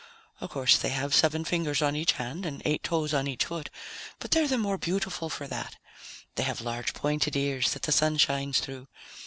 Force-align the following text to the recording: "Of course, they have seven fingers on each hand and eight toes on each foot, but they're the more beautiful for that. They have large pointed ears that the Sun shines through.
"Of 0.39 0.49
course, 0.49 0.79
they 0.79 0.89
have 0.89 1.13
seven 1.13 1.45
fingers 1.45 1.79
on 1.79 1.95
each 1.95 2.13
hand 2.13 2.43
and 2.43 2.63
eight 2.65 2.81
toes 2.81 3.13
on 3.13 3.27
each 3.27 3.45
foot, 3.45 3.69
but 4.17 4.31
they're 4.31 4.47
the 4.47 4.57
more 4.57 4.79
beautiful 4.79 5.29
for 5.29 5.45
that. 5.45 5.77
They 6.33 6.43
have 6.43 6.59
large 6.59 6.95
pointed 6.95 7.35
ears 7.35 7.73
that 7.73 7.83
the 7.83 7.91
Sun 7.91 8.17
shines 8.17 8.61
through. 8.61 8.87